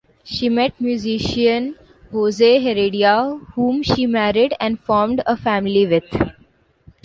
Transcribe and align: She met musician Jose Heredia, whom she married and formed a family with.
She 0.23 0.49
met 0.49 0.81
musician 0.81 1.75
Jose 2.11 2.59
Heredia, 2.59 3.39
whom 3.53 3.83
she 3.83 4.07
married 4.07 4.55
and 4.59 4.79
formed 4.79 5.21
a 5.27 5.37
family 5.37 5.85
with. 5.85 6.09